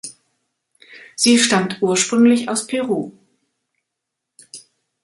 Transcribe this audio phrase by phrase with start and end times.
[1.15, 3.11] Sie stammt ursprünglich aus Peru.